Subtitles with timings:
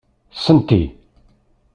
[0.43, 0.81] Senti!